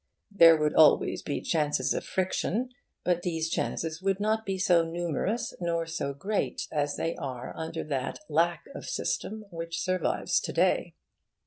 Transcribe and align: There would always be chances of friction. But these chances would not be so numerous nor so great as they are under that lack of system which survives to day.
There 0.31 0.57
would 0.57 0.73
always 0.73 1.21
be 1.21 1.41
chances 1.41 1.93
of 1.93 2.03
friction. 2.03 2.69
But 3.03 3.21
these 3.21 3.49
chances 3.51 4.01
would 4.01 4.19
not 4.19 4.47
be 4.47 4.57
so 4.57 4.83
numerous 4.83 5.53
nor 5.59 5.85
so 5.85 6.11
great 6.11 6.67
as 6.71 6.95
they 6.95 7.15
are 7.17 7.53
under 7.55 7.83
that 7.83 8.17
lack 8.27 8.65
of 8.73 8.85
system 8.85 9.45
which 9.51 9.79
survives 9.79 10.39
to 10.39 10.51
day. 10.53 10.95